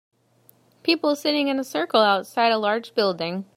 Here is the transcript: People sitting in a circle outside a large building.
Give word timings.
People 0.81 1.15
sitting 1.15 1.47
in 1.47 1.59
a 1.59 1.63
circle 1.63 2.01
outside 2.01 2.51
a 2.51 2.57
large 2.57 2.95
building. 2.95 3.45